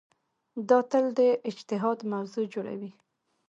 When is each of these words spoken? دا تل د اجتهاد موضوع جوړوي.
دا 0.69 0.79
تل 0.91 1.05
د 1.19 1.21
اجتهاد 1.49 1.97
موضوع 2.11 2.45
جوړوي. 2.53 2.91